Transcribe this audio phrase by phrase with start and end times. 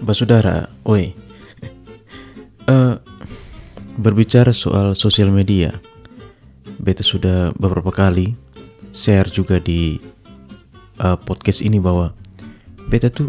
[0.00, 1.12] Basudara, oi.
[2.64, 2.94] Eh,
[4.00, 5.76] berbicara soal sosial media,
[6.80, 8.32] beta sudah beberapa kali
[8.96, 10.00] share juga di
[10.96, 12.16] eh, podcast ini bahwa
[12.88, 13.28] beta tuh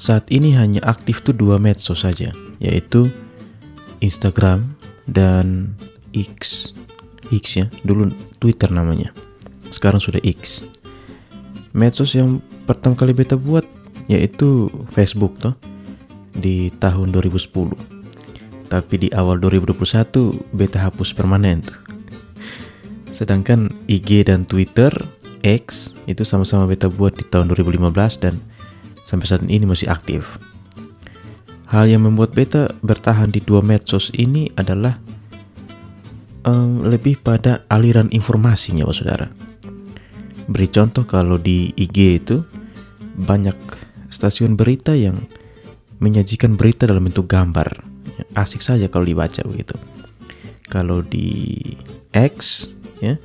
[0.00, 2.32] saat ini hanya aktif tuh dua medsos saja,
[2.64, 3.12] yaitu
[4.00, 4.72] Instagram
[5.04, 5.76] dan
[6.16, 6.72] X.
[7.28, 8.08] X ya, dulu
[8.40, 9.12] Twitter namanya.
[9.68, 10.64] Sekarang sudah X.
[11.76, 13.68] Medsos yang pertama kali beta buat
[14.08, 15.54] yaitu Facebook toh
[16.34, 17.76] di tahun 2010.
[18.68, 21.78] Tapi di awal 2021 beta hapus permanen tuh.
[23.12, 24.92] Sedangkan IG dan Twitter
[25.44, 28.40] X itu sama-sama beta buat di tahun 2015 dan
[29.04, 30.36] sampai saat ini masih aktif.
[31.68, 34.96] Hal yang membuat beta bertahan di dua medsos ini adalah
[36.48, 39.28] um, lebih pada aliran informasinya, saudara.
[40.48, 42.40] Beri contoh kalau di IG itu
[43.20, 43.56] banyak
[44.08, 45.16] stasiun berita yang
[46.02, 47.84] menyajikan berita dalam bentuk gambar.
[48.34, 49.74] Asik saja kalau dibaca begitu.
[50.68, 51.56] Kalau di
[52.12, 52.68] X,
[53.00, 53.16] ya,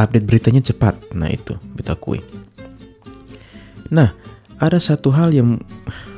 [0.00, 0.96] update beritanya cepat.
[1.12, 2.22] Nah itu, beta kui.
[3.90, 4.14] Nah,
[4.62, 5.60] ada satu hal yang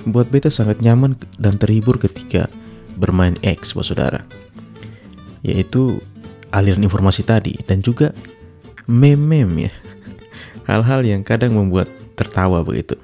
[0.07, 2.47] buat beta sangat nyaman dan terhibur ketika
[2.95, 4.23] bermain X, bos saudara.
[5.43, 5.99] Yaitu
[6.53, 8.13] aliran informasi tadi dan juga
[8.87, 9.73] meme-meme ya
[10.69, 12.95] hal-hal yang kadang membuat tertawa begitu.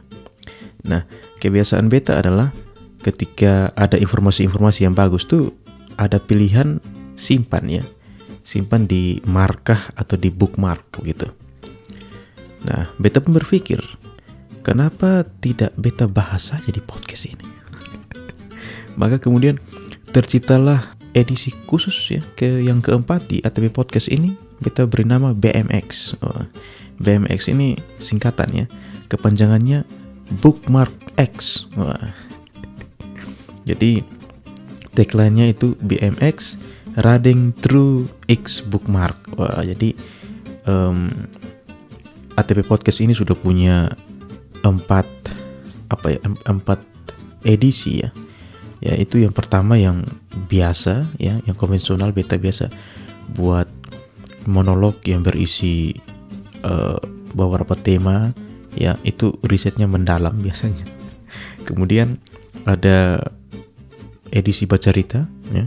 [0.86, 1.02] Nah,
[1.42, 2.54] kebiasaan beta adalah
[3.02, 5.54] ketika ada informasi-informasi yang bagus tuh
[5.98, 6.78] ada pilihan
[7.18, 7.84] simpan ya.
[8.46, 11.28] Simpan di markah atau di bookmark begitu.
[12.64, 13.78] Nah, beta pun berpikir,
[14.64, 17.46] kenapa tidak beta bahas saja di podcast ini?
[19.00, 19.60] Maka kemudian
[20.10, 26.18] terciptalah edisi khusus ya ke yang keempat di ATB Podcast ini beta beri nama BMX.
[26.22, 26.46] Oh,
[26.98, 28.66] BMX ini singkatan ya.
[29.08, 29.88] Kepanjangannya
[30.40, 31.66] Bookmark X.
[31.74, 32.12] Wah.
[33.68, 34.00] Jadi
[34.96, 36.56] tagline-nya itu BMX
[36.98, 39.16] Riding Through X Bookmark.
[39.38, 39.94] Wah, jadi
[40.66, 41.08] um,
[42.34, 43.92] ATP Podcast ini sudah punya
[44.62, 45.06] empat
[45.88, 46.80] apa ya empat
[47.46, 48.10] edisi ya.
[48.78, 50.06] Ya itu yang pertama yang
[50.46, 52.70] biasa ya, yang konvensional beta biasa
[53.34, 53.66] buat
[54.46, 55.92] monolog yang berisi
[56.62, 56.98] uh,
[57.34, 58.32] beberapa tema
[58.78, 60.86] ya itu risetnya mendalam biasanya.
[61.66, 62.22] Kemudian
[62.64, 63.20] ada
[64.30, 65.66] edisi baca cerita ya.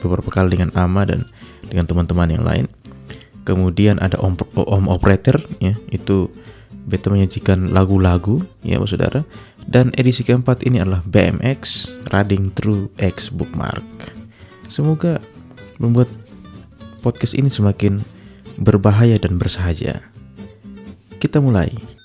[0.00, 1.28] Beberapa kali dengan Ama dan
[1.66, 2.66] dengan teman-teman yang lain.
[3.44, 5.76] Kemudian ada om, om operator ya.
[5.88, 6.32] Itu
[6.88, 9.24] beta menyajikan lagu-lagu ya saudara.
[9.70, 13.84] Dan edisi keempat ini adalah BMX Riding Through X Bookmark.
[14.72, 15.20] Semoga
[15.76, 16.08] membuat
[17.04, 18.00] podcast ini semakin
[18.60, 20.00] berbahaya dan bersahaja.
[21.20, 21.99] Kita mulai.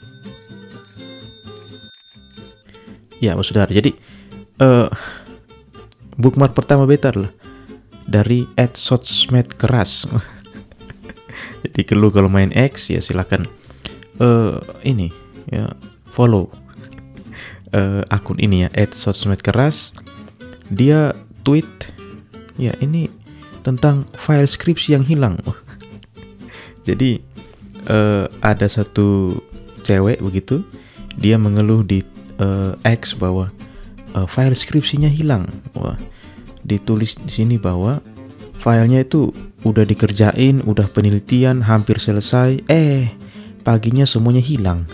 [3.23, 3.71] Ya, saudara.
[3.71, 3.95] Jadi
[4.59, 4.91] uh,
[6.19, 7.31] bookmark pertama beta adalah
[8.05, 10.05] dari Ed Sosmed keras.
[11.65, 13.49] Jadi kalau kalau main X ya silakan
[14.21, 15.09] uh, ini
[15.49, 15.73] ya
[16.13, 16.53] follow
[17.73, 19.91] uh, akun ini ya Ed Sosmed keras.
[20.69, 21.13] Dia
[21.45, 21.67] tweet
[22.57, 23.09] ya ini
[23.65, 25.41] tentang file skripsi yang hilang.
[26.87, 27.17] Jadi
[27.89, 29.39] uh, ada satu
[29.81, 30.65] cewek begitu
[31.15, 32.03] dia mengeluh di
[32.39, 33.51] uh, X bahwa
[34.15, 35.47] uh, file skripsinya hilang.
[35.75, 35.99] Wah
[36.65, 38.01] ditulis di sini bahwa
[38.57, 39.29] filenya itu
[39.61, 42.65] udah dikerjain udah penelitian hampir selesai.
[42.65, 43.13] Eh
[43.61, 44.89] paginya semuanya hilang.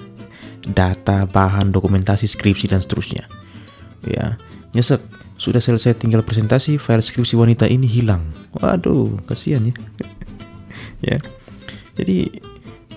[0.62, 3.26] Data bahan dokumentasi skripsi dan seterusnya.
[4.06, 4.36] Ya
[4.76, 5.00] nyesek.
[5.42, 8.30] Sudah selesai tinggal presentasi file skripsi wanita ini hilang.
[8.58, 9.76] Waduh kasihan ya.
[11.02, 11.18] Ya.
[11.98, 12.30] Jadi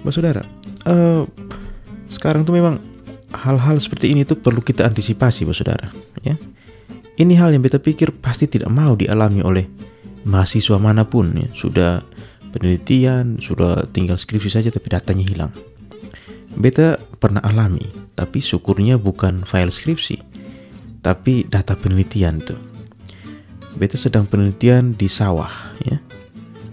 [0.05, 0.45] Mas Saudara,
[0.85, 1.25] uh,
[2.13, 2.77] sekarang tuh memang
[3.35, 5.91] hal-hal seperti ini tuh perlu kita antisipasi, Mas Saudara.
[6.23, 6.39] Ya,
[7.19, 9.67] ini hal yang beta pikir pasti tidak mau dialami oleh
[10.23, 11.35] mahasiswa mana pun.
[11.35, 11.49] Ya.
[11.53, 12.03] Sudah
[12.55, 15.53] penelitian, sudah tinggal skripsi saja tapi datanya hilang.
[16.55, 17.83] Beta pernah alami,
[18.15, 20.23] tapi syukurnya bukan file skripsi,
[21.03, 22.61] tapi data penelitian tuh.
[23.75, 25.51] Beta sedang penelitian di sawah,
[25.83, 25.99] ya,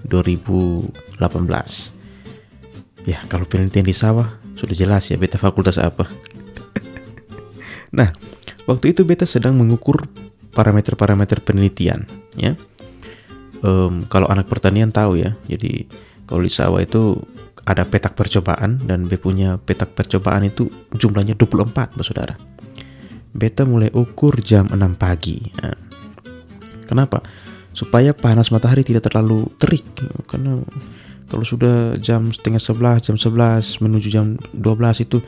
[0.06, 1.98] 2018
[3.02, 6.06] Ya, kalau penelitian di sawah sudah jelas ya beta fakultas apa.
[7.92, 8.10] Nah,
[8.66, 10.08] waktu itu beta sedang mengukur
[10.52, 12.60] parameter-parameter penelitian, ya.
[13.62, 15.86] Um, kalau anak pertanian tahu ya, jadi
[16.26, 17.22] kalau di sawah itu
[17.62, 20.66] ada petak percobaan dan B punya petak percobaan itu
[20.98, 22.34] jumlahnya 24, Saudara.
[23.32, 25.40] Beta mulai ukur jam 6 pagi.
[25.62, 25.78] Nah,
[26.90, 27.22] kenapa?
[27.72, 29.86] Supaya panas matahari tidak terlalu terik
[30.28, 30.60] karena
[31.32, 35.24] kalau sudah jam setengah sebelas, jam sebelas menuju jam dua belas itu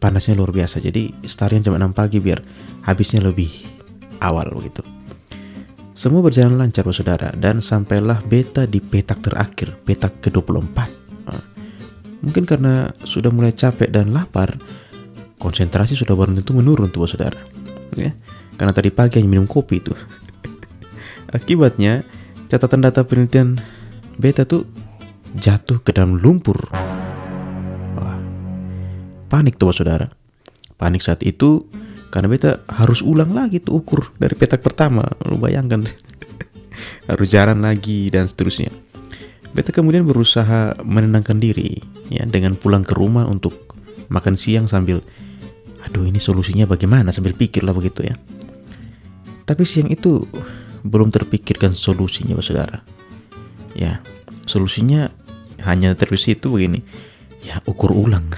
[0.00, 0.80] panasnya luar biasa.
[0.80, 2.40] Jadi startnya jam enam pagi biar
[2.88, 3.52] habisnya lebih
[4.24, 4.80] awal begitu.
[5.92, 10.78] Semua berjalan lancar saudara dan sampailah beta di petak terakhir, petak ke-24.
[11.28, 11.44] Nah,
[12.24, 14.56] mungkin karena sudah mulai capek dan lapar,
[15.36, 17.36] konsentrasi sudah baru tentu menurun tuh saudara.
[18.00, 18.16] Ya,
[18.56, 19.92] karena tadi pagi hanya minum kopi itu.
[21.36, 22.00] Akibatnya,
[22.48, 23.60] catatan data penelitian
[24.16, 24.64] beta tuh
[25.36, 26.64] jatuh ke dalam lumpur.
[29.30, 30.10] Panik tuh saudara.
[30.74, 31.70] Panik saat itu
[32.10, 35.06] karena beta harus ulang lagi tuh ukur dari petak pertama.
[35.22, 35.86] Lu bayangkan.
[37.10, 38.74] harus jalan lagi dan seterusnya.
[39.50, 41.78] Beta kemudian berusaha menenangkan diri
[42.10, 43.74] ya dengan pulang ke rumah untuk
[44.10, 45.02] makan siang sambil
[45.80, 48.14] aduh ini solusinya bagaimana sambil pikir lah begitu ya.
[49.46, 50.26] Tapi siang itu
[50.86, 52.82] belum terpikirkan solusinya saudara.
[53.74, 54.02] Ya,
[54.46, 55.10] solusinya
[55.66, 56.82] hanya terbesit itu begini.
[57.42, 58.30] Ya, ukur ulang.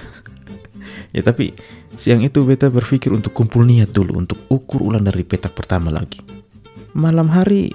[1.13, 1.53] Ya tapi
[1.93, 6.17] Siang itu beta berpikir untuk kumpul niat dulu untuk ukur ulang dari petak pertama lagi.
[6.97, 7.69] Malam hari,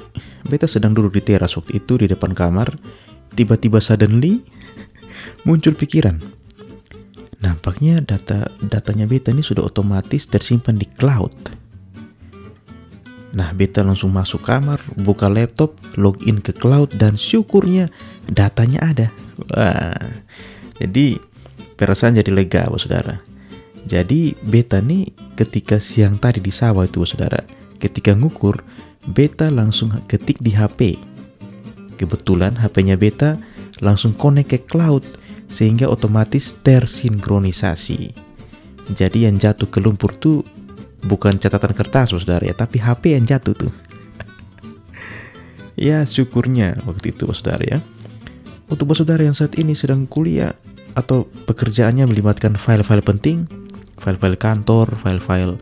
[0.46, 2.74] beta sedang duduk di teras waktu itu di depan kamar.
[3.38, 4.42] Tiba-tiba suddenly
[5.46, 6.18] muncul pikiran.
[7.38, 11.54] Nampaknya data datanya beta ini sudah otomatis tersimpan di cloud.
[13.38, 17.86] Nah, beta langsung masuk kamar, buka laptop, login ke cloud dan syukurnya
[18.26, 19.06] datanya ada.
[19.54, 19.94] Wah.
[20.82, 21.18] Jadi
[21.78, 23.27] perasaan jadi lega, Saudara.
[23.88, 27.40] Jadi beta nih ketika siang tadi di sawah itu saudara,
[27.80, 28.60] ketika ngukur,
[29.08, 31.00] beta langsung ketik di HP.
[31.96, 33.40] Kebetulan HP-nya beta
[33.80, 35.02] langsung connect ke cloud
[35.48, 38.12] sehingga otomatis tersinkronisasi.
[38.92, 40.44] Jadi yang jatuh ke lumpur tuh
[41.08, 43.72] bukan catatan kertas saudara ya, tapi HP yang jatuh tuh.
[45.88, 47.78] ya syukurnya waktu itu saudara ya.
[48.68, 50.52] Untuk saudara yang saat ini sedang kuliah
[50.92, 53.48] atau pekerjaannya melibatkan file-file penting,
[53.98, 55.58] file-file kantor, file-file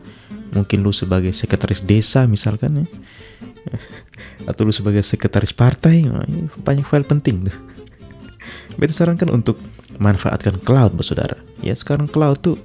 [0.55, 2.85] mungkin lu sebagai sekretaris desa misalkan ya.
[4.49, 6.07] Atau lu sebagai sekretaris partai
[6.63, 7.57] banyak file penting tuh.
[8.79, 9.59] Beta sarankan untuk
[9.99, 11.35] manfaatkan cloud saudara.
[11.59, 12.57] Ya sekarang cloud tuh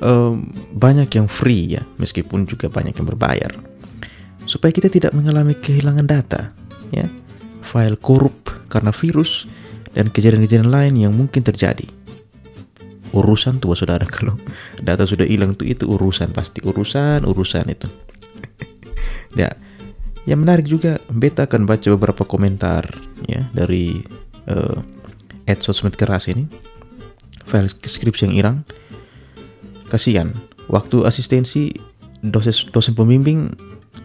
[0.00, 3.52] um, banyak yang free ya meskipun juga banyak yang berbayar.
[4.48, 6.54] Supaya kita tidak mengalami kehilangan data
[6.94, 7.06] ya.
[7.64, 9.48] File korup karena virus
[9.96, 11.86] dan kejadian-kejadian lain yang mungkin terjadi
[13.14, 14.02] urusan tuh saudara.
[14.14, 14.34] Kalau
[14.82, 17.88] data sudah hilang tuh itu urusan pasti urusan urusan itu.
[19.34, 19.50] Ya
[20.30, 22.86] yang menarik juga beta akan baca beberapa komentar
[23.26, 24.00] ya dari
[24.46, 24.78] uh,
[25.44, 26.48] Ed sosmed keras ini.
[27.44, 28.56] File skripsi yang irang
[29.92, 30.32] kasihan
[30.72, 31.76] waktu asistensi
[32.24, 33.52] dosen dosen pembimbing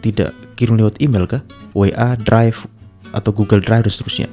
[0.04, 1.44] tidak kirim lewat email kah?
[1.72, 2.68] WA Drive
[3.16, 4.30] atau Google Drive dan seterusnya.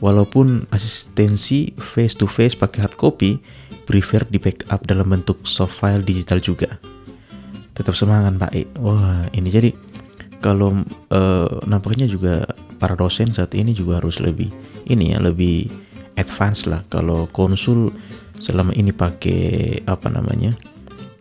[0.00, 3.42] Walaupun asistensi face to face pakai hard copy
[3.90, 6.70] prefer di backup dalam bentuk soft file digital juga.
[7.74, 8.62] Tetap semangat Pak E.
[8.78, 9.74] Wah ini jadi
[10.38, 12.46] kalau uh, nampaknya juga
[12.78, 14.48] para dosen saat ini juga harus lebih
[14.86, 15.66] ini ya lebih
[16.14, 17.90] advance lah kalau konsul
[18.40, 20.56] selama ini pakai apa namanya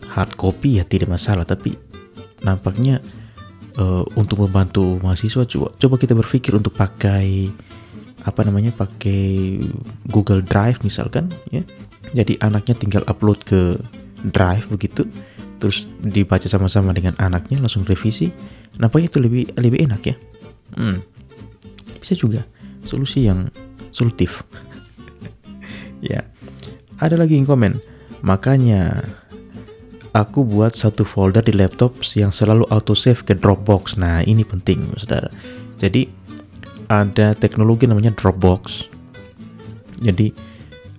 [0.08, 1.76] hard copy ya tidak masalah tapi
[2.48, 3.04] nampaknya
[3.76, 7.52] uh, untuk membantu mahasiswa coba coba kita berpikir untuk pakai
[8.24, 9.60] apa namanya pakai
[10.08, 11.64] Google Drive misalkan ya
[12.14, 13.78] jadi anaknya tinggal upload ke
[14.26, 15.06] drive begitu,
[15.62, 18.32] terus dibaca sama-sama dengan anaknya langsung revisi.
[18.80, 20.16] Nampaknya itu lebih lebih enak ya.
[20.76, 21.04] Hmm.
[22.00, 22.48] Bisa juga
[22.88, 23.52] solusi yang
[23.94, 24.44] solutif.
[26.12, 26.26] ya.
[27.00, 27.80] Ada lagi yang komen.
[28.20, 29.00] Makanya
[30.12, 33.96] aku buat satu folder di laptop yang selalu autosave ke Dropbox.
[33.96, 35.32] Nah, ini penting, Saudara.
[35.80, 36.12] Jadi
[36.92, 38.90] ada teknologi namanya Dropbox.
[40.04, 40.34] Jadi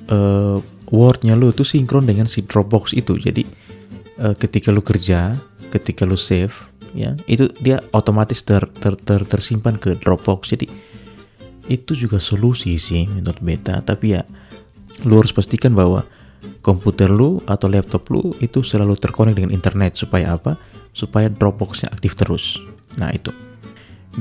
[0.09, 3.14] uh, Wordnya lu tuh sinkron dengan si Dropbox itu.
[3.14, 3.47] Jadi
[4.18, 5.38] uh, ketika lu kerja,
[5.70, 6.52] ketika lu save,
[6.94, 10.50] ya itu dia otomatis ter, ter, ter, tersimpan ke Dropbox.
[10.50, 10.66] Jadi
[11.70, 13.78] itu juga solusi sih menurut beta.
[13.78, 14.26] Tapi ya
[15.06, 16.02] lu harus pastikan bahwa
[16.61, 20.59] komputer lu atau laptop lu itu selalu terkonek dengan internet supaya apa?
[20.90, 22.59] Supaya Dropboxnya aktif terus.
[22.99, 23.30] Nah itu.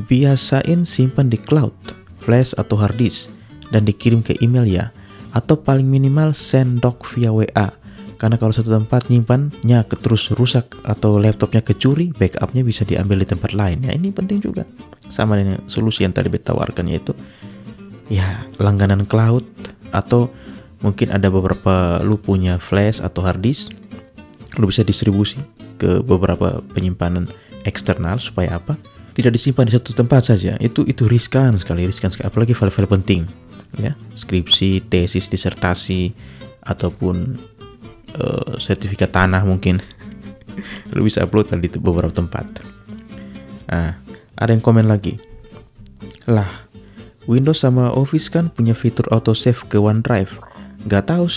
[0.05, 1.73] Biasain simpan di cloud,
[2.21, 3.33] flash atau hard disk
[3.73, 4.93] dan dikirim ke email ya
[5.33, 7.74] atau paling minimal send doc via WA.
[8.19, 13.55] Karena kalau satu tempat nyimpannya terus rusak atau laptopnya kecuri, backupnya bisa diambil di tempat
[13.55, 13.79] lain.
[13.79, 14.67] Ya ini penting juga.
[15.07, 16.51] Sama dengan solusi yang tadi beta
[16.83, 17.15] yaitu
[18.12, 19.48] ya langganan cloud
[19.95, 20.27] atau
[20.83, 23.71] mungkin ada beberapa lu punya flash atau hard disk,
[24.59, 25.39] lu bisa distribusi
[25.79, 27.31] ke beberapa penyimpanan
[27.63, 28.75] eksternal supaya apa?
[29.15, 30.59] Tidak disimpan di satu tempat saja.
[30.59, 36.15] Itu itu riskan sekali, riskan sekali apalagi file-file penting ya skripsi tesis disertasi
[36.65, 37.38] ataupun
[38.17, 39.77] uh, sertifikat tanah mungkin
[40.95, 42.79] lu bisa upload di beberapa tempat
[43.69, 44.01] Nah,
[44.33, 45.21] ada yang komen lagi.
[46.25, 46.65] Lah,
[47.29, 50.41] Windows sama Office kan punya fitur autosave ke OneDrive.
[50.89, 51.29] Gak tahu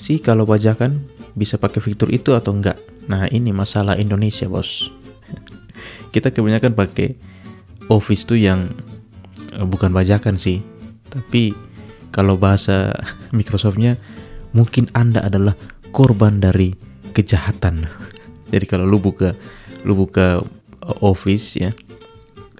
[0.00, 1.04] sih kalau bajakan
[1.36, 2.80] bisa pakai fitur itu atau enggak.
[3.08, 4.88] Nah, ini masalah Indonesia, Bos.
[6.14, 7.20] Kita kebanyakan pakai
[7.92, 8.72] Office tuh yang
[9.52, 10.64] uh, bukan bajakan sih.
[11.08, 11.56] Tapi
[12.12, 12.94] kalau bahasa
[13.36, 14.00] Microsoftnya
[14.52, 15.54] mungkin Anda adalah
[15.92, 16.72] korban dari
[17.12, 17.88] kejahatan.
[18.52, 19.36] Jadi kalau lu buka
[19.84, 20.40] lu buka
[20.84, 21.70] uh, Office ya,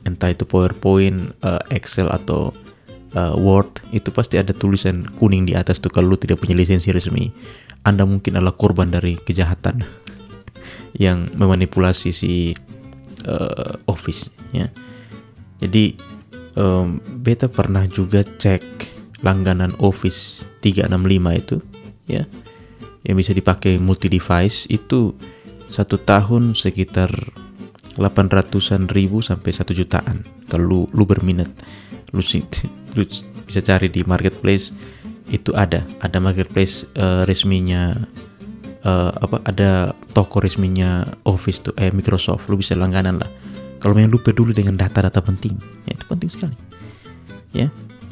[0.04, 2.52] entah itu PowerPoint, uh, Excel atau
[3.16, 6.92] uh, Word, itu pasti ada tulisan kuning di atas tuh kalau lu tidak punya lisensi
[6.92, 7.32] resmi.
[7.86, 9.80] Anda mungkin adalah korban dari kejahatan
[11.04, 12.52] yang memanipulasi si
[13.24, 14.68] uh, Office ya.
[15.58, 15.98] Jadi
[16.58, 18.62] um, beta pernah juga cek
[19.22, 21.56] langganan Office 365 itu
[22.10, 22.26] ya.
[23.06, 25.14] Yang bisa dipakai multi device itu
[25.70, 27.08] satu tahun sekitar
[27.96, 30.26] 800-an ribu sampai satu jutaan.
[30.50, 31.48] Kalau lu, lu berminat
[32.12, 32.20] lu,
[32.98, 33.02] lu
[33.46, 34.74] bisa cari di marketplace
[35.30, 35.86] itu ada.
[36.02, 37.96] Ada marketplace uh, resminya
[38.84, 39.70] uh, apa ada
[40.12, 42.50] toko resminya Office tuh eh Microsoft.
[42.50, 43.30] Lu bisa langganan lah
[43.78, 45.54] kalau memang lu peduli dengan data-data penting
[45.86, 46.56] ya itu penting sekali
[47.54, 47.68] ya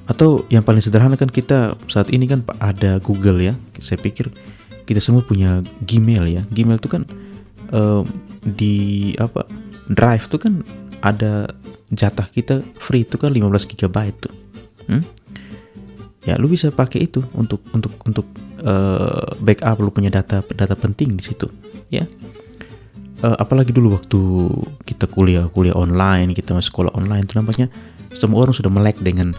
[0.07, 4.31] atau yang paling sederhana kan kita saat ini kan ada Google ya saya pikir
[4.87, 7.03] kita semua punya Gmail ya Gmail itu kan
[7.75, 8.07] uh,
[8.47, 9.43] di apa
[9.87, 10.67] Drive tuh kan
[11.03, 11.47] ada
[11.95, 14.35] jatah kita free itu kan 15 GB tuh.
[14.91, 15.03] Hmm?
[16.27, 18.27] Ya lu bisa pakai itu untuk untuk untuk
[18.67, 21.47] uh, backup lu punya data data penting di situ,
[21.87, 22.03] ya.
[23.25, 24.21] Uh, apalagi dulu waktu
[24.85, 27.73] kita kuliah kuliah online, kita masuk sekolah online, itu nampaknya
[28.13, 29.33] semua orang sudah melek dengan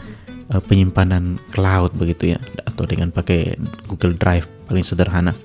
[0.50, 3.54] uh, penyimpanan cloud begitu ya, atau dengan pakai
[3.86, 5.38] Google Drive paling sederhana.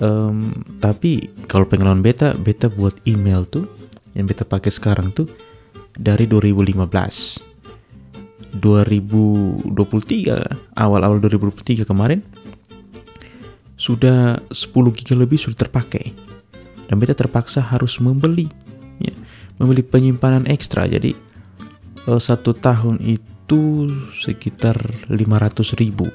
[0.00, 3.64] Um, tapi kalau pengalaman beta beta buat email tuh
[4.16, 5.28] yang beta pakai sekarang tuh
[5.96, 6.92] dari 2015
[8.60, 9.72] 2023
[10.76, 12.20] awal-awal 2023 kemarin
[13.76, 16.12] sudah 10 giga lebih sudah terpakai
[16.86, 18.50] dan beta terpaksa harus membeli
[19.02, 19.14] ya,
[19.58, 21.14] membeli penyimpanan ekstra jadi
[22.06, 24.78] uh, satu tahun itu sekitar
[25.10, 26.10] 500 ribu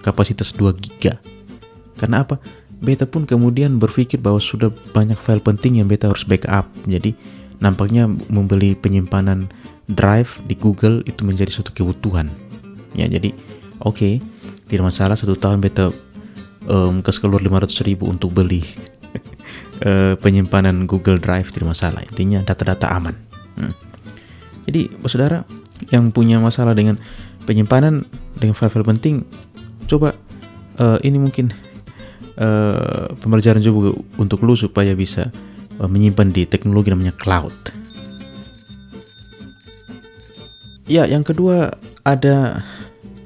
[0.00, 1.16] kapasitas 2 giga
[1.96, 2.36] karena apa
[2.84, 6.68] beta pun kemudian berpikir bahwa sudah banyak file penting yang beta harus backup.
[6.84, 7.16] Jadi
[7.64, 9.48] nampaknya membeli penyimpanan
[9.88, 12.28] drive di Google itu menjadi suatu kebutuhan.
[12.92, 13.32] Ya, jadi
[13.82, 14.14] oke, okay,
[14.68, 15.90] tidak masalah satu tahun beta
[16.68, 18.62] um, ke keluar 500 ribu untuk beli
[19.84, 22.02] uh, penyimpanan Google Drive tidak masalah.
[22.02, 23.14] Intinya data-data aman.
[23.54, 23.74] Hmm.
[24.64, 25.44] Jadi, saudara
[25.92, 26.96] yang punya masalah dengan
[27.44, 28.08] penyimpanan
[28.40, 29.22] dengan file-file penting,
[29.84, 30.16] coba
[30.80, 31.52] uh, ini mungkin
[32.40, 35.28] uh, pembelajaran juga untuk lu supaya bisa
[35.78, 37.52] uh, menyimpan di teknologi namanya cloud.
[40.84, 41.72] Ya, yang kedua
[42.04, 42.60] ada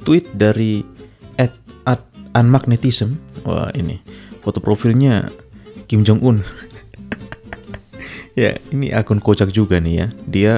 [0.06, 0.86] tweet dari
[1.38, 1.54] at,
[1.86, 2.02] at
[2.38, 3.18] unmagnetism.
[3.42, 3.98] Wah, ini
[4.42, 5.30] foto profilnya
[5.88, 6.44] Kim Jong Un.
[8.40, 10.06] ya, ini akun kocak juga nih ya.
[10.28, 10.54] Dia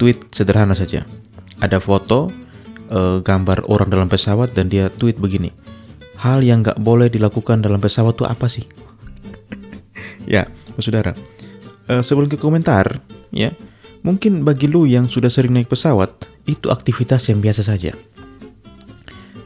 [0.00, 1.04] tweet sederhana saja.
[1.60, 2.32] Ada foto
[2.88, 5.52] uh, gambar orang dalam pesawat dan dia tweet begini
[6.18, 8.66] hal yang nggak boleh dilakukan dalam pesawat itu apa sih?
[10.34, 10.50] ya,
[10.82, 11.14] saudara.
[11.88, 13.00] Uh, sebelum ke komentar,
[13.30, 13.54] ya,
[14.02, 16.10] mungkin bagi lu yang sudah sering naik pesawat,
[16.44, 17.94] itu aktivitas yang biasa saja.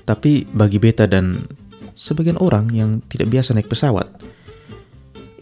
[0.03, 1.47] Tapi bagi beta dan
[1.95, 4.09] sebagian orang yang tidak biasa naik pesawat,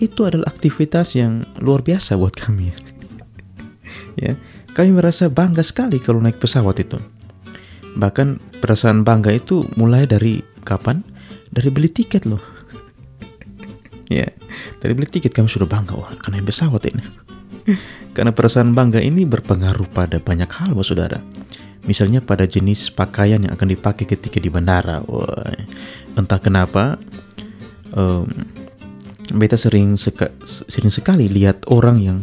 [0.01, 2.73] itu adalah aktivitas yang luar biasa buat kami.
[4.25, 4.35] ya,
[4.73, 6.99] kami merasa bangga sekali kalau naik pesawat itu.
[7.95, 11.05] Bahkan perasaan bangga itu mulai dari kapan?
[11.51, 12.41] dari beli tiket loh
[14.09, 14.27] ya
[14.79, 17.05] dari beli tiket kami sudah bangga wah karena pesawat ini
[18.17, 21.19] karena perasaan bangga ini berpengaruh pada banyak hal wah saudara
[21.85, 25.51] misalnya pada jenis pakaian yang akan dipakai ketika di bandara wah
[26.15, 26.97] entah kenapa
[27.93, 28.31] um,
[29.35, 32.19] beta sering seka, sering sekali lihat orang yang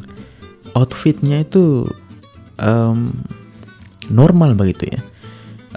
[0.75, 1.87] outfitnya itu
[2.59, 3.15] um,
[4.11, 5.01] normal begitu ya.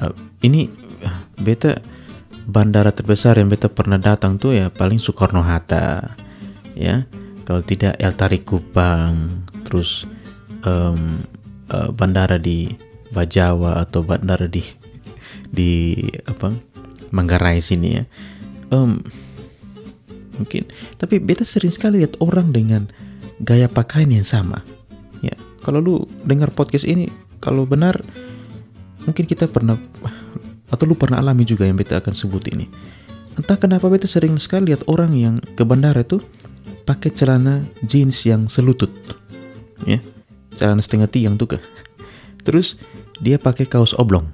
[0.01, 0.69] Uh, ini
[1.41, 1.81] beta
[2.47, 6.17] bandara terbesar yang beta pernah datang tuh ya paling Soekarno Hatta
[6.75, 7.07] ya.
[7.47, 10.07] Kalau tidak El Tarik Kupang terus
[10.63, 11.23] um,
[11.71, 12.71] uh, bandara di
[13.11, 14.63] Bajawa atau bandara di
[15.51, 15.99] di
[16.31, 16.55] apa
[17.11, 18.05] Manggarai sini ya.
[18.71, 19.03] Um,
[20.41, 20.65] mungkin
[20.97, 22.89] tapi beta sering sekali lihat orang dengan
[23.45, 24.65] gaya pakaian yang sama
[25.21, 25.95] ya kalau lu
[26.25, 27.13] dengar podcast ini
[27.45, 28.01] kalau benar
[29.05, 29.77] mungkin kita pernah
[30.71, 32.71] atau lu pernah alami juga yang beta akan sebut ini.
[33.35, 36.23] Entah kenapa beta sering sekali lihat orang yang ke bandara itu
[36.87, 38.91] pakai celana jeans yang selutut.
[39.89, 39.99] Ya.
[40.61, 41.63] celana setengah tiang tuh kah
[42.45, 42.77] terus
[43.17, 44.29] dia pakai kaos oblong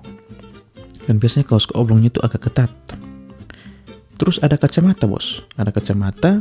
[1.06, 2.70] dan biasanya kaos oblongnya itu agak ketat
[4.16, 5.44] terus ada kacamata bos.
[5.56, 6.40] Ada kacamata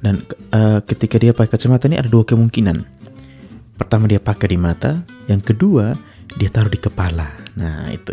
[0.00, 0.24] dan
[0.56, 2.84] uh, ketika dia pakai kacamata ini ada dua kemungkinan.
[3.76, 5.04] Pertama dia pakai di mata.
[5.28, 5.92] Yang kedua
[6.36, 7.28] dia taruh di kepala.
[7.56, 8.12] Nah itu.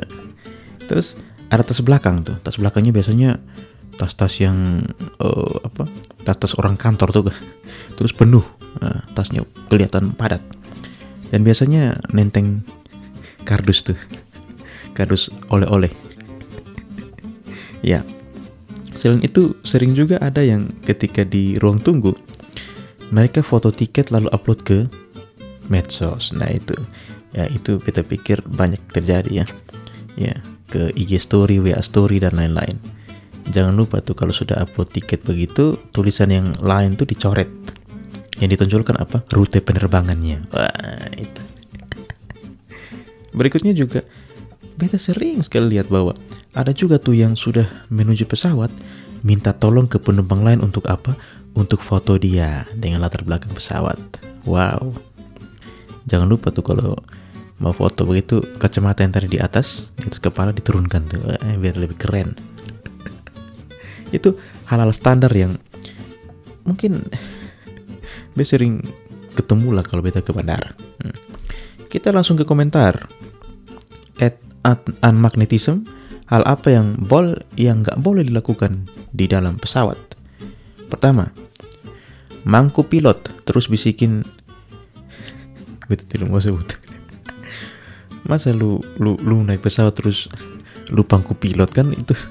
[0.88, 1.16] Terus
[1.48, 2.36] ada tas belakang tuh.
[2.44, 3.40] Tas belakangnya biasanya
[3.96, 4.84] tas-tas yang
[5.24, 5.88] uh, apa
[6.28, 7.24] tas-tas orang kantor tuh.
[7.98, 8.44] Terus penuh.
[8.78, 10.44] Uh, tasnya kelihatan padat.
[11.32, 12.68] Dan biasanya nenteng
[13.48, 13.98] kardus tuh.
[14.96, 15.92] Kardus oleh-oleh.
[17.86, 18.02] Ya
[18.98, 22.18] selain itu sering juga ada yang ketika di ruang tunggu
[23.14, 24.80] mereka foto tiket lalu upload ke
[25.72, 26.36] medsos.
[26.36, 26.76] Nah itu.
[27.36, 29.46] Ya itu kita pikir banyak terjadi ya.
[30.18, 30.36] Ya
[30.68, 32.80] ke IG story, WA story dan lain-lain.
[33.48, 37.48] Jangan lupa tuh kalau sudah upload tiket begitu tulisan yang lain tuh dicoret.
[38.44, 39.24] Yang ditonjolkan apa?
[39.32, 40.44] Rute penerbangannya.
[40.52, 41.42] Wah itu.
[43.38, 44.04] Berikutnya juga
[44.78, 46.14] beta sering sekali lihat bahwa
[46.58, 48.74] ada juga tuh yang sudah menuju pesawat
[49.22, 51.14] minta tolong ke penumpang lain untuk apa?
[51.54, 53.98] Untuk foto dia dengan latar belakang pesawat.
[54.46, 54.98] Wow.
[56.10, 56.98] Jangan lupa tuh kalau
[57.62, 61.98] mau foto begitu kacamata yang tadi di atas atas kepala diturunkan tuh eh, biar lebih
[61.98, 62.34] keren.
[64.18, 64.38] Itu
[64.70, 65.62] hal-hal standar yang
[66.66, 67.06] mungkin
[68.34, 68.82] beta sering
[69.34, 71.16] ketemu lah kalau beta ke bandara hmm.
[71.90, 73.06] kita langsung ke komentar.
[74.18, 75.97] At, at unmagnetism
[76.28, 80.00] hal apa yang bol yang nggak boleh dilakukan di dalam pesawat?
[80.92, 81.32] Pertama
[82.48, 84.24] mangku pilot terus bisikin.
[85.88, 86.40] Beta tidak mau
[88.30, 90.28] masa lu lu lu naik pesawat terus
[90.92, 92.16] lu pangku pilot kan itu?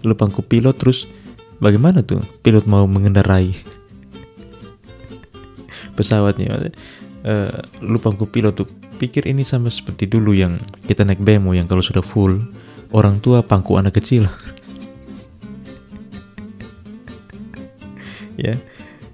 [0.00, 1.04] Lu pangku pilot terus
[1.60, 2.24] bagaimana tuh?
[2.40, 3.52] Pilot mau mengendarai
[5.92, 6.72] pesawatnya.
[7.20, 7.52] Uh,
[7.84, 8.68] lu pangku pilot tuh
[9.00, 12.36] pikir ini sama seperti dulu yang kita naik bemo yang kalau sudah full
[12.92, 14.28] orang tua pangku anak kecil.
[18.40, 18.56] Ya.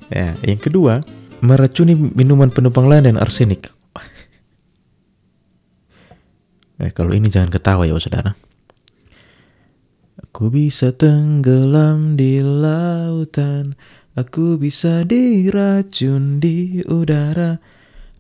[0.07, 1.03] Ya yang kedua
[1.42, 3.75] meracuni minuman penumpang lain dan arsenik.
[6.79, 8.38] Eh kalau ini jangan ketawa ya saudara.
[10.22, 13.75] Aku bisa tenggelam di lautan,
[14.14, 17.59] aku bisa diracun di udara,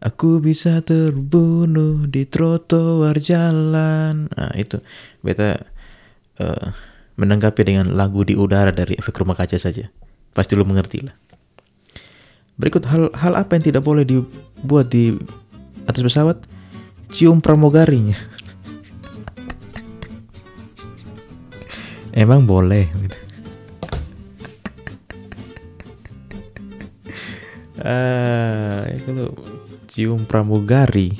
[0.00, 4.28] aku bisa terbunuh di trotoar jalan.
[4.28, 4.80] Nah itu
[5.24, 5.56] beta
[6.40, 6.66] uh,
[7.16, 9.88] menanggapi dengan lagu di udara dari efek rumah kaca saja.
[10.36, 11.16] Pasti lu mengerti lah.
[12.56, 15.16] Berikut hal hal apa yang tidak boleh dibuat di
[15.88, 16.40] atas pesawat?
[17.12, 18.16] Cium pramugarinya.
[22.16, 23.18] emang boleh gitu.
[27.86, 29.55] uh, kalau
[29.96, 31.16] cium pramugari.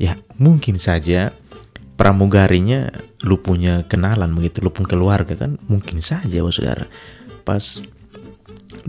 [0.00, 1.36] Ya mungkin saja
[2.00, 2.88] pramugarinya
[3.20, 5.60] lu punya kenalan begitu lu punya keluarga kan?
[5.68, 6.88] Mungkin saja wah saudara
[7.44, 7.84] pas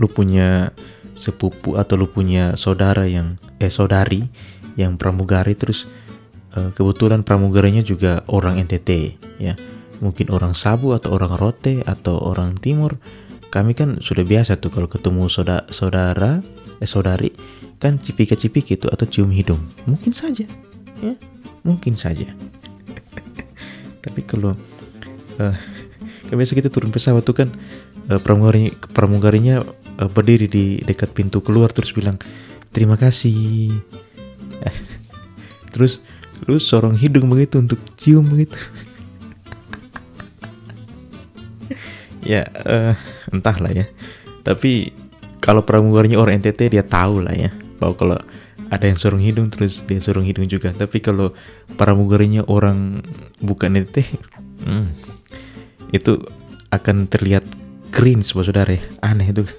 [0.00, 0.72] lu punya
[1.12, 4.24] sepupu atau lu punya saudara yang eh saudari
[4.80, 5.84] yang pramugari terus
[6.56, 9.52] uh, kebetulan pramugarinya juga orang NTT ya.
[10.00, 12.98] Mungkin orang Sabu atau orang Rote atau orang Timur.
[13.52, 16.42] Kami kan sudah biasa tuh kalau ketemu saudara, saudara
[16.82, 17.30] eh saudari
[17.78, 19.60] kan cipika-cipiki itu atau cium hidung.
[19.84, 20.46] Mungkin saja.
[21.02, 21.14] Ya
[21.64, 22.28] mungkin saja.
[24.04, 24.54] Tapi kalau
[25.40, 25.56] uh,
[26.30, 27.48] biasa kita turun pesawat tuh kan
[28.12, 29.64] uh, pramugari pramugarinya
[29.98, 32.20] uh, berdiri di dekat pintu keluar terus bilang
[32.70, 33.72] terima kasih.
[35.74, 35.98] Terus
[36.46, 38.60] lu sorong hidung begitu untuk cium begitu.
[42.24, 42.96] Ya uh,
[43.28, 43.84] entahlah ya.
[44.40, 44.96] Tapi
[45.44, 47.52] kalau pramugarinya orang NTT dia tahu lah ya
[47.84, 48.16] bahwa kalau
[48.72, 51.36] ada yang sorong hidung terus dia sorong hidung juga tapi kalau
[51.76, 53.04] pramugarinya orang
[53.44, 54.08] bukan NTT
[54.64, 54.88] hmm,
[55.92, 56.16] itu
[56.72, 57.44] akan terlihat
[57.92, 59.44] cringe saudara ya aneh itu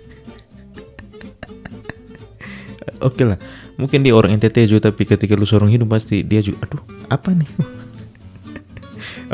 [3.06, 3.38] oke lah
[3.78, 6.82] mungkin dia orang NTT juga tapi ketika lu sorong hidung pasti dia juga aduh
[7.14, 7.48] apa nih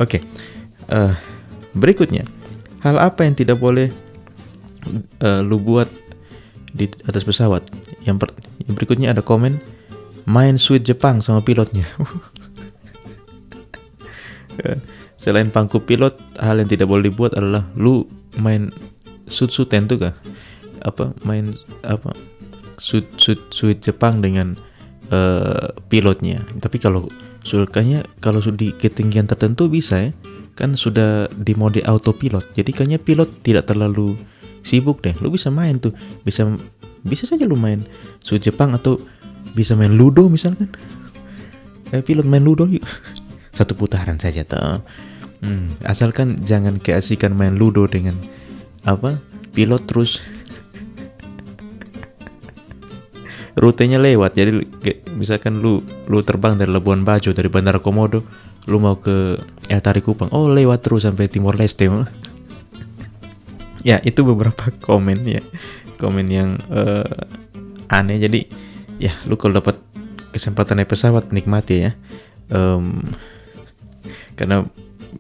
[0.04, 0.22] oke okay.
[0.92, 1.14] uh, eh,
[1.72, 2.28] berikutnya
[2.82, 3.94] Hal apa yang tidak boleh
[5.22, 5.86] uh, lu buat
[6.74, 7.62] di atas pesawat?
[8.02, 8.30] Yang, per,
[8.74, 9.60] berikutnya ada komen
[10.26, 11.86] main sweet Jepang sama pilotnya.
[15.22, 18.06] Selain pangku pilot, hal yang tidak boleh dibuat adalah lu
[18.42, 18.74] main
[19.30, 20.14] sut-suten tuh kah?
[20.82, 21.54] Apa main
[21.86, 22.14] apa?
[22.82, 24.58] Sut sut sweet Jepang dengan
[25.14, 26.42] uh, pilotnya.
[26.58, 27.06] Tapi kalau
[27.42, 30.12] sulkanya kalau di ketinggian tertentu bisa ya
[30.54, 34.14] kan sudah di mode autopilot jadi kayaknya pilot tidak terlalu
[34.62, 35.90] sibuk deh lu bisa main tuh
[36.22, 36.46] bisa
[37.02, 37.82] bisa saja lu main
[38.22, 39.02] su Jepang atau
[39.58, 40.70] bisa main ludo misalkan.
[41.92, 42.86] Eh, pilot main ludo yuk.
[43.58, 44.80] Satu putaran saja toh.
[45.42, 48.14] Hmm, asalkan jangan keasikan main ludo dengan
[48.86, 49.18] apa
[49.52, 50.22] pilot terus
[53.62, 54.38] rutenya lewat.
[54.38, 54.64] Jadi
[55.18, 58.24] misalkan lu lu terbang dari Labuan Bajo dari Bandara Komodo
[58.70, 59.38] lu mau ke
[59.70, 61.90] ya Tari Kupang oh lewat terus sampai Timor Leste
[63.88, 65.42] ya itu beberapa komen ya
[66.02, 67.06] komen yang uh,
[67.94, 68.18] aneh.
[68.18, 68.50] Jadi
[68.98, 69.78] ya lu kalau dapat
[70.34, 71.94] kesempatan naik pesawat nikmati ya.
[72.50, 73.06] Um,
[74.34, 74.66] karena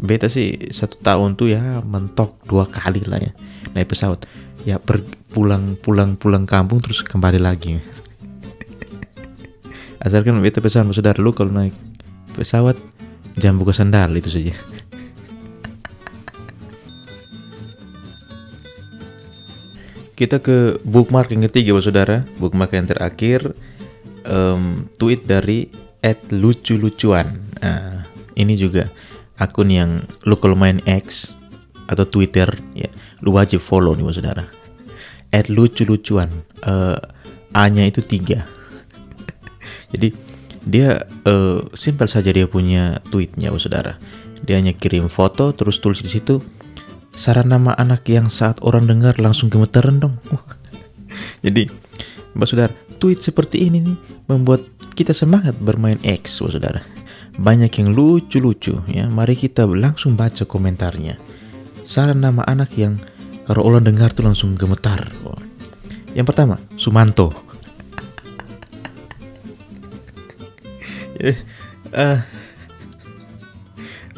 [0.02, 3.32] beta sih satu tahun tuh ya mentok dua kali lah ya
[3.78, 4.26] naik pesawat.
[4.65, 7.78] Ya per, pulang pulang pulang kampung terus kembali lagi.
[10.06, 11.78] Asalkan beta pesan saudara lu kalau naik
[12.34, 12.74] pesawat
[13.38, 14.56] jangan buka sandal itu saja
[20.22, 22.22] kita ke bookmark yang ketiga saudara.
[22.38, 23.58] Bookmark yang terakhir
[24.30, 25.66] um, tweet dari
[26.30, 27.42] lucu-lucuan.
[27.58, 28.06] Nah,
[28.38, 28.86] ini juga
[29.42, 30.06] akun yang
[30.38, 31.34] kalau main X
[31.90, 32.88] atau Twitter ya
[33.26, 34.46] lu wajib follow nih saudara.
[35.34, 36.46] At lucu-lucuan.
[36.62, 37.02] Uh,
[37.52, 38.46] A nya itu tiga.
[39.92, 40.14] Jadi
[40.62, 43.98] dia uh, simpel saja dia punya tweetnya, saudara.
[44.46, 46.61] Dia hanya kirim foto terus tulis di situ
[47.12, 50.15] saran nama anak yang saat orang dengar langsung gemetaran dong.
[51.45, 51.67] Jadi,
[52.36, 53.97] Mbak Saudara, tweet seperti ini nih
[54.32, 54.63] membuat
[54.95, 56.82] kita semangat bermain X, Mbak Saudara.
[57.36, 59.08] Banyak yang lucu-lucu ya.
[59.08, 61.15] Mari kita langsung baca komentarnya.
[61.88, 63.00] Saran nama anak yang
[63.47, 65.10] kalau orang dengar tuh langsung gemetar.
[66.12, 67.32] Yang pertama, Sumanto.
[71.21, 72.19] uh,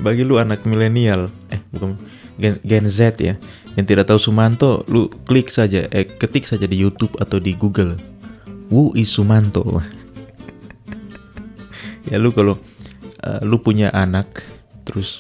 [0.03, 1.98] bagi lu anak milenial eh bukan
[2.38, 3.34] gen, gen Z ya.
[3.74, 7.98] Yang tidak tahu Sumanto lu klik saja eh ketik saja di YouTube atau di Google.
[8.70, 9.66] Wu is Sumanto.
[12.04, 12.60] Ya lu kalau
[13.24, 14.46] uh, lu punya anak
[14.86, 15.18] terus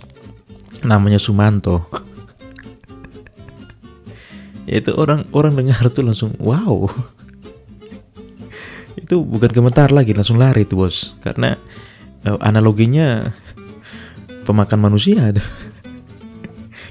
[0.85, 1.81] namanya Sumanto.
[4.63, 6.87] Ya itu orang orang dengar tuh langsung wow.
[9.03, 11.19] Itu bukan gemetar lagi langsung lari tuh bos.
[11.19, 11.59] Karena
[12.23, 13.35] uh, analoginya
[14.47, 15.35] pemakan manusia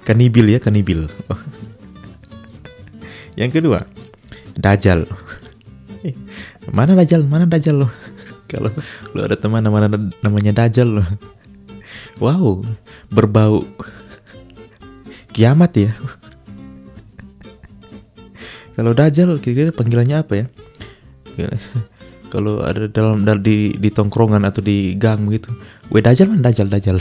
[0.02, 1.40] kanibil ya kanibil oh.
[3.38, 3.86] yang kedua
[4.58, 5.06] dajal
[6.76, 7.88] mana dajal mana dajal lo?
[8.52, 8.70] Kalau
[9.16, 9.88] lo ada teman namanya
[10.20, 11.04] namanya dajal lo.
[12.22, 12.62] Wow
[13.08, 13.64] berbau
[15.32, 15.90] kiamat ya.
[18.76, 20.46] Kalau dajal kira-kira panggilannya apa ya?
[22.28, 25.50] Kalau ada dalam di di tongkrongan atau di gang gitu
[25.88, 26.52] we dajal mana?
[26.52, 26.96] Dajal dajal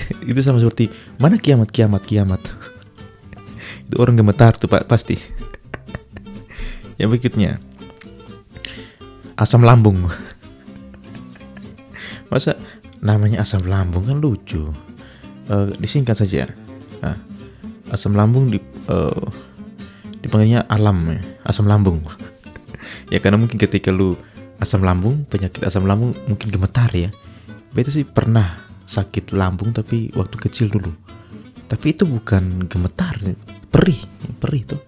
[0.30, 2.42] itu sama seperti mana kiamat kiamat kiamat?
[3.86, 5.14] Itu orang gemetar tuh pak pasti.
[7.00, 7.62] Yang berikutnya
[9.36, 10.08] asam lambung.
[12.32, 12.58] Masa
[13.04, 14.72] namanya asam lambung kan lucu.
[15.46, 16.50] Uh, disingkat saja.
[16.98, 17.14] Nah,
[17.94, 18.58] asam lambung di
[18.90, 19.26] uh,
[20.18, 22.02] dipanggilnya alam ya asam lambung.
[23.14, 24.18] Ya karena mungkin ketika lu
[24.58, 27.14] asam lambung penyakit asam lambung mungkin gemetar ya.
[27.70, 30.94] Beta sih pernah sakit lambung tapi waktu kecil dulu.
[31.66, 33.18] Tapi itu bukan gemetar
[33.74, 33.98] perih
[34.38, 34.80] perih tuh.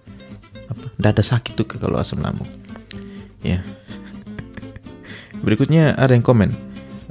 [0.71, 0.87] Apa?
[1.03, 2.47] Ada sakit tuh kalau asam lambung.
[3.43, 3.61] Ya.
[5.45, 6.55] Berikutnya ada yang komen.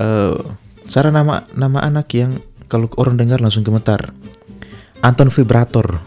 [0.00, 0.56] Uh,
[0.88, 2.40] cara nama nama anak yang
[2.72, 4.16] kalau orang dengar langsung gemetar.
[5.04, 5.86] Anton vibrator.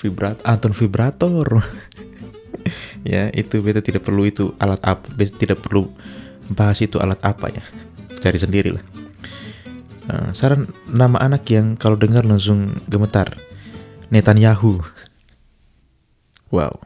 [0.00, 1.58] Vibrat Anton vibrator.
[3.04, 5.92] Ya itu beta tidak perlu itu alat apa beta tidak perlu
[6.48, 7.60] bahas itu alat apa ya
[8.24, 8.84] cari sendiri lah.
[10.08, 13.36] Uh, saran nama anak yang kalau dengar langsung gemetar.
[14.08, 14.80] Netanyahu.
[16.48, 16.80] Wow.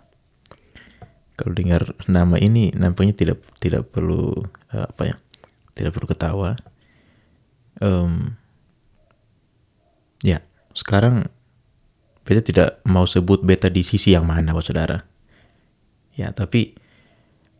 [1.38, 4.35] Kalau dengar nama ini nampaknya tidak tidak perlu
[4.74, 5.16] uh, apa ya
[5.79, 6.59] tidak perlu ketawa.
[7.79, 8.35] Um,
[10.27, 10.42] ya
[10.74, 11.31] sekarang
[12.27, 15.07] beta tidak mau sebut beta di sisi yang mana saudara.
[16.18, 16.74] Ya tapi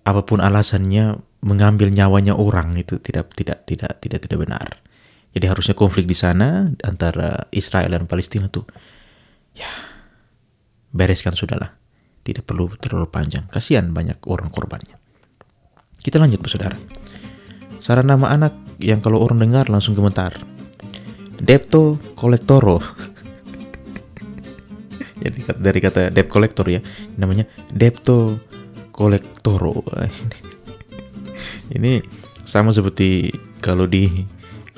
[0.02, 4.68] apa pun alasannya mengambil nyawanya orang itu tidak tidak tidak tidak tidak benar.
[5.35, 8.66] Jadi harusnya konflik di sana antara Israel dan Palestina tuh
[9.55, 9.68] ya
[10.90, 11.77] bereskan sudahlah.
[12.24, 13.48] Tidak perlu terlalu panjang.
[13.48, 15.01] Kasihan banyak orang korbannya.
[15.98, 16.77] Kita lanjut saudara
[17.79, 20.35] saran nama anak yang kalau orang dengar langsung gemetar.
[21.38, 22.83] Depto Kolektoro
[25.22, 26.83] jadi dari kata debt collector ya
[27.14, 28.42] namanya depto
[28.90, 29.87] kolektoro
[31.72, 32.00] ini
[32.48, 34.09] sama seperti kalau di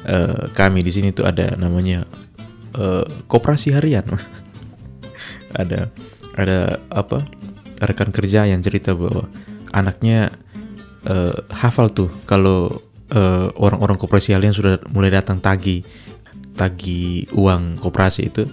[0.07, 2.07] uh, kami di sini tuh ada namanya
[2.77, 4.07] uh, koperasi harian.
[5.51, 5.91] Ada
[6.39, 7.27] ada apa
[7.83, 9.27] rekan kerja yang cerita bahwa
[9.75, 10.31] anaknya
[11.11, 12.71] uh, hafal tuh kalau
[13.11, 15.83] uh, orang-orang koperasi harian sudah mulai datang tagi
[16.55, 18.47] tagi uang koperasi itu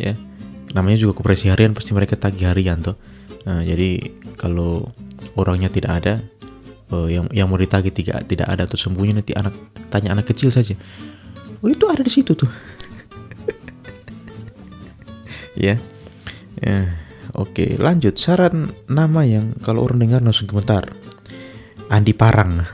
[0.00, 0.16] ya.
[0.72, 2.96] Namanya juga koperasi harian pasti mereka tagi harian tuh
[3.44, 4.08] uh, jadi
[4.40, 4.88] kalau
[5.36, 6.14] orangnya tidak ada
[6.92, 9.54] uh, yang yang mau ditagi tidak tidak ada tuh sembunyi nanti anak
[9.92, 10.74] tanya anak kecil saja.
[11.60, 12.48] Oh itu ada di situ tuh.
[15.58, 15.74] Ya.
[16.62, 17.02] Ya
[17.34, 18.14] oke lanjut.
[18.14, 20.94] Saran nama yang kalau orang dengar langsung komentar
[21.90, 22.62] Andi Parang.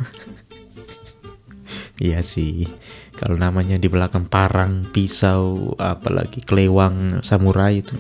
[1.95, 2.67] Iya sih.
[3.15, 7.95] Kalau namanya di belakang parang pisau apalagi kelewang samurai itu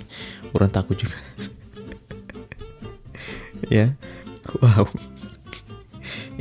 [0.53, 1.17] orang takut juga.
[3.73, 3.97] Ya.
[4.61, 5.14] Wow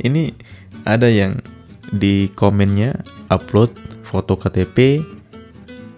[0.00, 0.34] ini
[0.82, 1.38] ada yang
[1.94, 2.98] di komennya
[3.30, 3.70] upload
[4.02, 5.02] foto KTP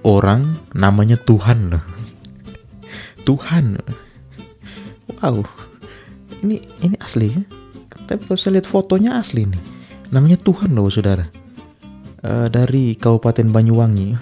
[0.05, 1.85] orang namanya Tuhan loh.
[3.29, 3.81] Tuhan.
[5.21, 5.47] Wow.
[6.45, 7.43] Ini ini asli ya.
[8.07, 9.63] Tapi kalau saya lihat fotonya asli nih.
[10.15, 11.27] Namanya Tuhan loh saudara.
[12.23, 14.15] Uh, dari Kabupaten Banyuwangi.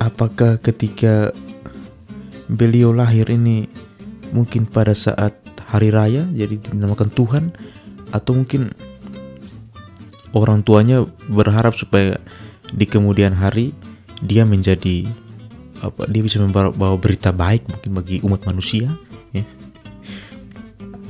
[0.00, 1.34] Apakah ketika
[2.46, 3.66] beliau lahir ini
[4.30, 5.34] mungkin pada saat
[5.66, 7.44] hari raya jadi dinamakan Tuhan
[8.14, 8.74] atau mungkin
[10.36, 12.20] orang tuanya berharap supaya
[12.74, 13.72] di kemudian hari
[14.20, 15.06] dia menjadi
[15.84, 18.88] apa dia bisa membawa bawa berita baik mungkin bagi umat manusia
[19.32, 19.44] ya.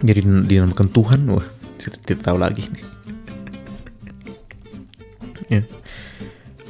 [0.04, 1.20] Jadi dinamakan Tuhan.
[1.32, 1.46] Wah
[1.80, 2.64] tidak, tidak tahu lagi.
[5.46, 5.62] Ya.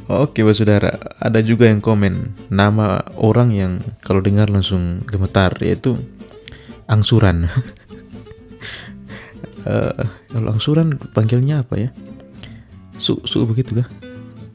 [0.04, 3.72] Oke bapak saudara ada juga yang komen nama orang yang
[4.04, 5.96] kalau dengar langsung gemetar yaitu
[6.84, 7.48] angsuran
[9.66, 11.90] uh, kalau angsuran panggilnya apa ya?
[12.96, 13.88] Su su begitu kah?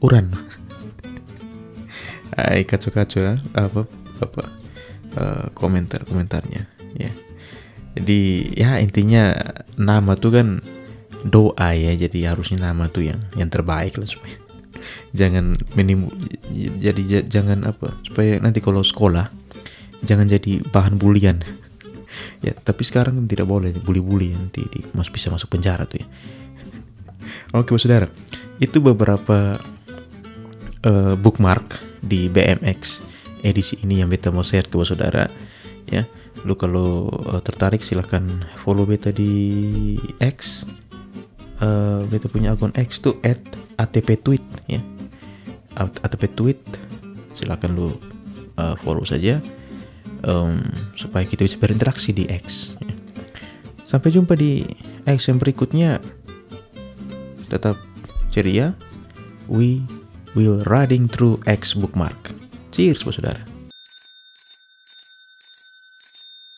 [0.02, 0.32] Uran.
[2.36, 3.34] Hai kacau-kacau ya.
[3.54, 3.86] Apa
[4.18, 4.42] apa
[5.20, 7.12] uh, komentar komentarnya ya.
[7.92, 9.36] Jadi ya intinya
[9.76, 10.48] nama tuh kan
[11.28, 11.92] doa ya.
[11.94, 14.40] Jadi harusnya nama tuh yang yang terbaik lah supaya
[15.18, 16.10] jangan minimu
[16.82, 19.30] jadi jangan apa supaya nanti kalau sekolah
[20.02, 21.46] jangan jadi bahan bulian
[22.44, 26.06] ya tapi sekarang tidak boleh bully-bully nanti di, mas bisa masuk penjara tuh ya.
[27.54, 28.08] Oke saudara.
[28.58, 29.58] Itu beberapa
[30.86, 33.02] uh, bookmark di BMX
[33.42, 35.26] edisi ini yang beta mau share ke saudara
[35.90, 36.06] ya.
[36.42, 38.24] Lu kalau uh, tertarik silahkan
[38.62, 40.66] follow beta di X.
[41.62, 43.38] Uh, beta punya akun X tuh at
[43.78, 44.82] atp tweet ya.
[45.78, 46.60] Atp tweet
[47.32, 47.94] silahkan lu
[48.58, 49.40] uh, follow saja
[50.26, 50.62] um,
[50.94, 52.74] supaya kita bisa berinteraksi di X
[53.82, 54.64] sampai jumpa di
[55.04, 55.98] X yang berikutnya
[57.50, 57.76] tetap
[58.32, 58.72] ceria
[59.52, 59.84] we
[60.32, 62.32] will riding through X bookmark.
[62.72, 63.51] Cheers, saudara.